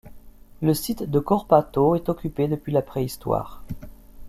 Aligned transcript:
Le 0.63 0.73
site 0.73 1.03
de 1.03 1.19
Corpataux 1.19 1.93
est 1.93 2.09
occupé 2.09 2.47
depuis 2.47 2.71
la 2.71 2.81
préhistoire. 2.81 3.63